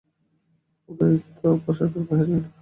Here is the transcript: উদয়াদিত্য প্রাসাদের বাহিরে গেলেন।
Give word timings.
উদয়াদিত্য 0.89 1.41
প্রাসাদের 1.63 2.03
বাহিরে 2.07 2.27
গেলেন। 2.29 2.43